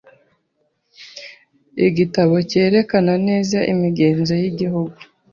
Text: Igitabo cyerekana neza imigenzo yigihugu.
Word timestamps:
Igitabo 1.87 2.35
cyerekana 2.51 3.13
neza 3.27 3.57
imigenzo 3.73 4.33
yigihugu. 4.41 4.97